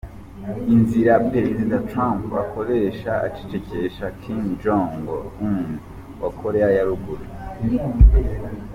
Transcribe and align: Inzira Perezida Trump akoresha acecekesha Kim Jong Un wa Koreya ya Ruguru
Inzira 0.75 1.13
Perezida 1.31 1.75
Trump 1.89 2.25
akoresha 2.43 3.11
acecekesha 3.27 4.05
Kim 4.21 4.41
Jong 4.61 5.05
Un 5.49 5.57
wa 6.21 6.29
Koreya 6.39 6.69
ya 6.77 6.83
Ruguru 6.89 7.25